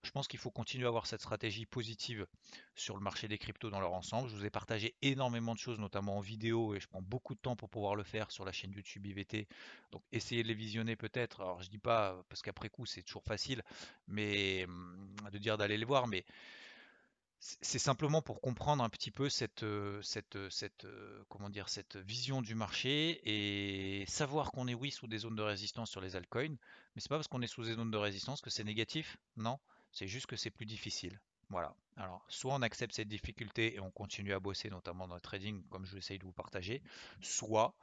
Je 0.06 0.12
pense 0.12 0.28
qu'il 0.28 0.40
faut 0.40 0.52
continuer 0.52 0.86
à 0.86 0.90
avoir 0.90 1.08
cette 1.08 1.22
stratégie 1.22 1.66
positive 1.66 2.28
sur 2.76 2.96
le 2.96 3.02
marché 3.02 3.28
des 3.28 3.40
cryptos 3.40 3.72
dans 3.72 3.80
leur 3.80 3.94
ensemble. 3.94 4.30
Je 4.30 4.36
vous 4.36 4.46
ai 4.46 4.52
partagé 4.52 4.96
énormément 5.02 5.56
de 5.56 5.60
choses, 5.60 5.80
notamment 5.80 6.18
en 6.18 6.22
vidéo, 6.22 6.76
et 6.76 6.80
je 6.80 6.88
prends 6.88 7.02
beaucoup 7.02 7.34
de 7.34 7.40
temps 7.40 7.56
pour 7.56 7.70
pouvoir 7.70 7.96
le 7.96 8.04
faire 8.04 8.30
sur 8.30 8.46
la 8.46 8.52
chaîne 8.52 8.72
YouTube 8.72 9.06
IVT. 9.08 9.48
Donc 9.92 10.04
essayez 10.12 10.44
de 10.44 10.48
les 10.48 10.54
visionner 10.54 10.96
peut-être. 10.96 11.42
Alors 11.42 11.62
je 11.64 11.70
dis 11.70 11.80
pas, 11.80 12.24
parce 12.30 12.44
qu'après 12.44 12.70
coup 12.70 12.86
c'est 12.86 13.02
toujours 13.02 13.24
facile, 13.24 13.64
mais 14.08 14.66
hum, 14.66 15.16
de 15.32 15.38
dire 15.40 15.58
d'aller 15.58 15.78
les 15.78 15.86
voir, 15.86 16.06
mais 16.06 16.24
c'est 17.40 17.80
simplement 17.80 18.22
pour 18.22 18.42
comprendre 18.42 18.84
un 18.84 18.90
petit 18.90 19.12
peu 19.12 19.30
cette, 19.30 19.64
euh, 19.64 20.02
cette, 20.02 20.36
euh, 20.36 20.50
cette, 20.50 20.86
euh, 20.86 21.24
comment 21.30 21.50
dire, 21.50 21.70
cette 21.70 21.96
vision 21.98 22.42
du 22.42 22.56
marché 22.56 23.22
et 23.24 24.06
savoir 24.08 24.52
qu'on 24.52 24.68
est 24.68 24.74
oui 24.74 24.92
sous 24.92 25.08
des 25.08 25.20
zones 25.20 25.36
de 25.36 25.44
résistance 25.44 25.92
sur 25.92 26.02
les 26.02 26.16
altcoins, 26.16 26.58
mais 26.96 27.02
c'est 27.02 27.10
pas 27.10 27.18
parce 27.18 27.28
qu'on 27.28 27.42
est 27.42 27.48
sous 27.48 27.64
des 27.64 27.74
zones 27.74 27.92
de 27.92 27.98
résistance 27.98 28.42
que 28.42 28.50
c'est 28.50 28.64
négatif, 28.64 29.18
non, 29.38 29.60
c'est 29.96 30.08
juste 30.08 30.28
que 30.28 30.36
c'est 30.36 30.52
plus 30.52 30.66
difficile. 30.66 31.20
Voilà. 31.50 31.74
Alors, 31.98 32.26
soit 32.28 32.54
on 32.54 32.62
accepte 32.62 32.94
cette 32.94 33.08
difficulté 33.08 33.76
et 33.76 33.80
on 33.80 33.90
continue 33.90 34.34
à 34.34 34.40
bosser, 34.40 34.70
notamment 34.70 35.08
dans 35.08 35.16
le 35.16 35.22
trading, 35.22 35.64
comme 35.70 35.86
je 35.86 35.96
l'essaye 35.96 36.20
de 36.20 36.26
vous 36.26 36.34
partager, 36.34 36.84
soit, 37.22 37.74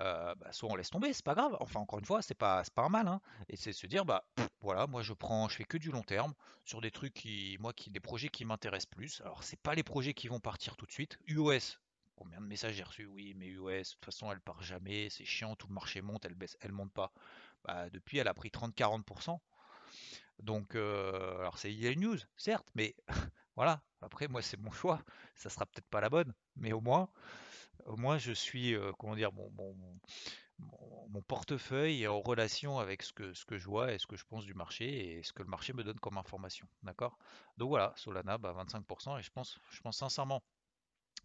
euh, 0.00 0.34
bah, 0.34 0.52
soit 0.52 0.68
on 0.68 0.74
laisse 0.74 0.90
tomber, 0.90 1.12
c'est 1.12 1.24
pas 1.24 1.34
grave. 1.34 1.56
Enfin, 1.60 1.78
encore 1.78 2.00
une 2.00 2.04
fois, 2.04 2.20
c'est 2.22 2.34
pas, 2.34 2.64
pas 2.74 2.82
un 2.82 2.88
mal. 2.88 3.06
Hein. 3.06 3.20
Et 3.48 3.56
c'est 3.56 3.72
se 3.72 3.86
dire, 3.86 4.04
bah 4.04 4.24
voilà, 4.60 4.88
moi 4.88 5.02
je 5.02 5.12
prends, 5.12 5.48
je 5.48 5.56
fais 5.56 5.64
que 5.64 5.76
du 5.76 5.92
long 5.92 6.02
terme 6.02 6.34
sur 6.64 6.80
des 6.80 6.90
trucs 6.90 7.14
qui, 7.14 7.56
moi, 7.60 7.72
qui, 7.72 7.90
des 7.90 8.00
projets 8.00 8.28
qui 8.28 8.44
m'intéressent 8.44 8.90
plus. 8.90 9.20
Alors, 9.20 9.44
c'est 9.44 9.60
pas 9.60 9.76
les 9.76 9.84
projets 9.84 10.14
qui 10.14 10.26
vont 10.26 10.40
partir 10.40 10.76
tout 10.76 10.86
de 10.86 10.92
suite. 10.92 11.16
UOS, 11.28 11.78
combien 12.16 12.40
de 12.40 12.46
messages 12.46 12.74
j'ai 12.74 12.82
reçus? 12.82 13.06
Oui, 13.06 13.34
mais 13.36 13.46
UOS, 13.46 13.68
de 13.68 13.82
toute 13.82 14.04
façon, 14.04 14.32
elle 14.32 14.40
part 14.40 14.62
jamais, 14.64 15.08
c'est 15.10 15.24
chiant, 15.24 15.54
tout 15.54 15.68
le 15.68 15.74
marché 15.74 16.02
monte, 16.02 16.24
elle 16.24 16.34
baisse, 16.34 16.56
elle 16.60 16.72
monte 16.72 16.92
pas. 16.92 17.12
Bah, 17.64 17.88
depuis, 17.90 18.18
elle 18.18 18.28
a 18.28 18.34
pris 18.34 18.48
30-40%. 18.48 19.38
Donc, 20.42 20.74
euh, 20.74 21.38
alors 21.38 21.58
c'est 21.58 21.72
une 21.72 22.00
news, 22.00 22.18
certes, 22.36 22.68
mais 22.74 22.94
voilà. 23.56 23.82
Après, 24.02 24.26
moi, 24.26 24.42
c'est 24.42 24.58
mon 24.58 24.72
choix. 24.72 25.00
Ça 25.36 25.48
sera 25.48 25.64
peut-être 25.66 25.86
pas 25.88 26.00
la 26.00 26.10
bonne, 26.10 26.34
mais 26.56 26.72
au 26.72 26.80
moins, 26.80 27.08
au 27.86 27.96
moins, 27.96 28.18
je 28.18 28.32
suis, 28.32 28.74
euh, 28.74 28.92
comment 28.98 29.14
dire, 29.14 29.32
mon, 29.32 29.50
mon, 31.08 31.22
portefeuille 31.22 32.02
est 32.02 32.08
en 32.08 32.20
relation 32.20 32.78
avec 32.78 33.02
ce 33.02 33.12
que, 33.12 33.32
ce 33.32 33.44
que 33.44 33.58
je 33.58 33.66
vois 33.66 33.92
et 33.92 33.98
ce 33.98 34.06
que 34.06 34.16
je 34.16 34.24
pense 34.24 34.44
du 34.44 34.54
marché 34.54 35.18
et 35.18 35.22
ce 35.22 35.32
que 35.32 35.42
le 35.42 35.48
marché 35.48 35.72
me 35.72 35.84
donne 35.84 35.98
comme 36.00 36.18
information. 36.18 36.66
D'accord? 36.82 37.16
Donc 37.56 37.68
voilà, 37.68 37.92
Solana, 37.96 38.38
bah, 38.38 38.52
25%, 38.52 39.18
et 39.18 39.22
je 39.22 39.30
pense, 39.30 39.58
je 39.70 39.80
pense 39.80 39.98
sincèrement, 39.98 40.42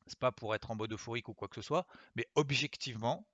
c'est 0.06 0.20
pas 0.20 0.32
pour 0.32 0.54
être 0.56 0.72
en 0.72 0.76
mode 0.76 0.94
euphorique 0.94 1.30
ou 1.30 1.34
quoi 1.34 1.48
que 1.48 1.56
ce 1.56 1.62
soit, 1.62 1.86
mais 2.16 2.28
objectivement, 2.36 3.28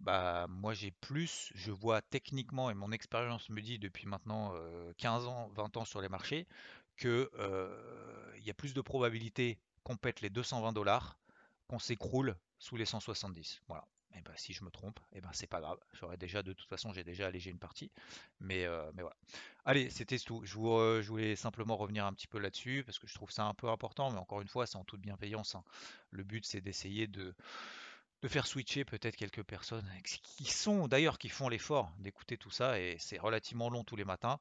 bah, 0.00 0.46
moi 0.48 0.74
j'ai 0.74 0.90
plus, 0.90 1.50
je 1.54 1.70
vois 1.70 2.02
techniquement 2.02 2.70
et 2.70 2.74
mon 2.74 2.92
expérience 2.92 3.48
me 3.50 3.60
dit 3.60 3.78
depuis 3.78 4.06
maintenant 4.06 4.54
15 4.98 5.26
ans, 5.26 5.48
20 5.54 5.76
ans 5.76 5.84
sur 5.84 6.00
les 6.00 6.08
marchés 6.08 6.46
que 6.96 7.30
il 8.36 8.44
y 8.44 8.50
a 8.50 8.54
plus 8.54 8.74
de 8.74 8.80
probabilité 8.80 9.58
qu'on 9.82 9.96
pète 9.96 10.20
les 10.20 10.30
220 10.30 10.72
dollars 10.72 11.18
qu'on 11.68 11.78
s'écroule 11.78 12.36
sous 12.58 12.76
les 12.76 12.84
170. 12.86 13.62
Voilà. 13.68 13.86
Et 14.16 14.20
ben, 14.22 14.32
si 14.36 14.52
je 14.52 14.64
me 14.64 14.70
trompe, 14.70 15.00
et 15.12 15.20
ben 15.20 15.30
c'est 15.32 15.48
pas 15.48 15.60
grave. 15.60 15.78
J'aurais 15.92 16.16
déjà 16.16 16.42
de 16.42 16.52
toute 16.52 16.68
façon 16.68 16.92
j'ai 16.92 17.02
déjà 17.02 17.26
allégé 17.26 17.50
une 17.50 17.58
partie, 17.58 17.90
mais 18.38 18.66
voilà. 18.94 19.16
Allez, 19.64 19.90
c'était 19.90 20.18
tout. 20.18 20.40
Je, 20.44 20.52
je, 21.02 21.08
voulais 21.08 21.34
simplement 21.36 21.76
revenir 21.76 22.06
un 22.06 22.12
petit 22.12 22.28
peu 22.28 22.38
là-dessus 22.38 22.84
parce 22.84 22.98
que 22.98 23.08
je 23.08 23.14
trouve 23.14 23.32
ça 23.32 23.44
un 23.44 23.54
peu 23.54 23.68
important, 23.68 24.10
mais 24.10 24.18
encore 24.18 24.40
une 24.40 24.48
fois, 24.48 24.66
c'est 24.66 24.76
en 24.76 24.84
toute 24.84 25.00
bienveillance. 25.00 25.56
Hein. 25.56 25.64
Le 26.10 26.22
but 26.22 26.46
c'est 26.46 26.60
d'essayer 26.60 27.08
de 27.08 27.34
faire 28.28 28.46
switcher 28.46 28.84
peut-être 28.84 29.16
quelques 29.16 29.42
personnes 29.42 29.88
qui 30.04 30.44
sont 30.44 30.88
d'ailleurs 30.88 31.18
qui 31.18 31.28
font 31.28 31.48
l'effort 31.48 31.92
d'écouter 31.98 32.36
tout 32.36 32.50
ça 32.50 32.80
et 32.80 32.96
c'est 32.98 33.18
relativement 33.18 33.70
long 33.70 33.84
tous 33.84 33.96
les 33.96 34.04
matins. 34.04 34.38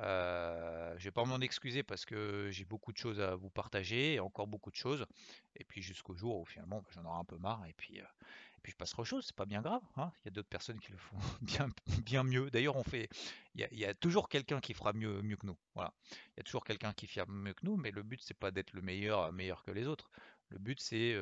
Euh, 0.00 0.94
je 0.98 1.04
vais 1.04 1.10
pas 1.10 1.24
m'en 1.24 1.40
excuser 1.40 1.82
parce 1.82 2.04
que 2.04 2.48
j'ai 2.50 2.64
beaucoup 2.64 2.92
de 2.92 2.96
choses 2.96 3.20
à 3.20 3.34
vous 3.34 3.50
partager 3.50 4.14
et 4.14 4.20
encore 4.20 4.46
beaucoup 4.46 4.70
de 4.70 4.76
choses. 4.76 5.06
Et 5.56 5.64
puis 5.64 5.82
jusqu'au 5.82 6.14
jour 6.14 6.40
où 6.40 6.44
finalement 6.44 6.80
bah, 6.80 6.90
j'en 6.94 7.04
aurai 7.04 7.18
un 7.18 7.24
peu 7.24 7.36
marre 7.36 7.64
et 7.66 7.74
puis, 7.74 8.00
euh, 8.00 8.04
je 8.70 8.76
passerai 8.76 9.02
aux 9.02 9.04
choses, 9.04 9.26
c'est 9.26 9.36
pas 9.36 9.46
bien 9.46 9.62
grave. 9.62 9.82
Hein. 9.96 10.12
Il 10.22 10.26
y 10.26 10.28
a 10.28 10.30
d'autres 10.32 10.48
personnes 10.48 10.78
qui 10.78 10.92
le 10.92 10.98
font 10.98 11.16
bien, 12.02 12.22
mieux. 12.24 12.50
D'ailleurs, 12.50 12.76
on 12.76 12.84
fait, 12.84 13.08
il 13.54 13.66
y, 13.72 13.84
a, 13.84 13.94
toujours 13.94 14.28
quelqu'un 14.28 14.60
qui 14.60 14.74
fera 14.74 14.92
mieux, 14.92 15.22
mieux 15.22 15.36
que 15.36 15.46
nous. 15.46 15.56
Voilà, 15.74 15.92
il 16.10 16.38
y 16.38 16.40
a 16.40 16.42
toujours 16.44 16.64
quelqu'un 16.64 16.92
qui 16.92 17.06
fera 17.06 17.26
mieux 17.28 17.54
que 17.54 17.64
nous, 17.64 17.76
mais 17.76 17.90
le 17.90 18.02
but 18.02 18.20
c'est 18.22 18.38
pas 18.38 18.50
d'être 18.50 18.72
le 18.72 18.82
meilleur, 18.82 19.32
meilleur 19.32 19.62
que 19.64 19.70
les 19.70 19.86
autres. 19.86 20.10
Le 20.50 20.58
but, 20.58 20.80
c'est 20.80 21.16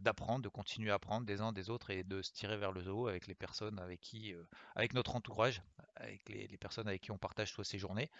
d'apprendre, 0.00 0.42
de 0.42 0.48
continuer 0.48 0.90
à 0.90 0.94
apprendre 0.94 1.26
des 1.26 1.40
uns 1.40 1.52
des 1.52 1.70
autres 1.70 1.90
et 1.90 2.04
de 2.04 2.22
se 2.22 2.32
tirer 2.32 2.56
vers 2.56 2.72
le 2.72 2.82
haut 2.90 3.06
avec 3.06 3.26
les 3.26 3.34
personnes 3.34 3.78
avec 3.78 4.00
qui, 4.00 4.34
avec 4.74 4.94
notre 4.94 5.14
entourage, 5.14 5.62
avec 5.96 6.28
les, 6.28 6.56
personnes 6.56 6.88
avec 6.88 7.02
qui 7.02 7.10
on 7.10 7.18
partage 7.18 7.52
soit 7.52 7.64
ces 7.64 7.78
journées, 7.78 8.10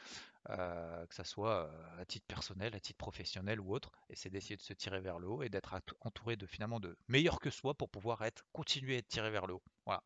que 0.49 1.15
ce 1.15 1.25
soit 1.25 1.71
à 1.99 2.05
titre 2.05 2.27
personnel, 2.27 2.75
à 2.75 2.81
titre 2.81 2.99
professionnel 2.99 3.61
ou 3.61 3.75
autre. 3.75 3.93
Et 4.11 4.17
c'est 4.17 4.31
d'essayer 4.31 4.57
de 4.57 4.63
se 4.63 4.73
tirer 4.73 5.01
vers 5.01 5.19
le 5.19 5.29
haut 5.29 5.43
et 5.43 5.49
d'être 5.49 5.75
entouré 6.01 6.37
de 6.37 6.47
finalement 6.47 6.81
de 6.81 6.97
meilleurs 7.09 7.41
que 7.41 7.51
soi 7.51 7.75
pour 7.75 7.89
pouvoir 7.89 8.23
continuer 8.53 8.97
à 8.97 8.99
être 8.99 9.09
tiré 9.09 9.31
vers 9.31 9.47
le 9.47 9.55
haut. 9.55 9.63
Voilà. 9.87 10.03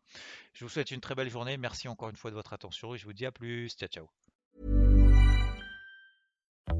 Je 0.52 0.64
vous 0.64 0.68
souhaite 0.68 0.90
une 0.90 1.00
très 1.00 1.14
belle 1.14 1.30
journée. 1.30 1.56
Merci 1.56 1.88
encore 1.88 2.08
une 2.08 2.16
fois 2.16 2.30
de 2.30 2.36
votre 2.36 2.52
attention 2.52 2.94
et 2.94 2.98
je 2.98 3.04
vous 3.04 3.12
dis 3.12 3.26
à 3.26 3.32
plus. 3.32 3.70
Ciao, 3.70 3.88
ciao. 3.88 4.08